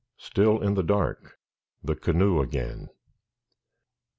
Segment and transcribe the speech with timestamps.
[0.17, 1.37] STILL IN THE DARK
[1.83, 2.89] THE CANOE AGAIN.